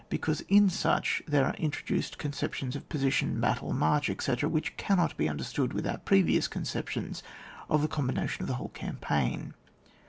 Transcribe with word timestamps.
because 0.09 0.41
in 0.49 0.67
such 0.67 1.21
there 1.27 1.45
are 1.45 1.53
intro 1.59 1.85
duced 1.85 2.17
conceptions 2.17 2.75
of 2.75 2.89
position, 2.89 3.39
battle, 3.39 3.71
march, 3.71 4.09
etc., 4.09 4.49
which 4.49 4.75
cannot 4.75 5.15
be 5.15 5.27
imder 5.27 5.43
stood 5.43 5.73
without 5.73 6.05
previous 6.05 6.47
conceptions 6.47 7.21
of 7.69 7.83
the 7.83 7.87
combination 7.87 8.41
of 8.41 8.47
the 8.47 8.55
whole 8.55 8.69
cam 8.69 8.97
paign. 8.97 9.53